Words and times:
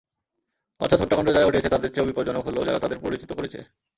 অর্থাৎ 0.81 0.99
হত্যাকাণ্ড 1.01 1.29
যারা 1.29 1.47
ঘটিয়েছে, 1.47 1.69
তাদের 1.69 1.89
চেয়েও 1.91 2.09
বিপজ্জনক 2.09 2.43
হলো 2.47 2.59
যারা 2.65 2.79
তাদের 2.79 2.99
প্ররোচিত 2.99 3.31
করেছে। 3.33 3.59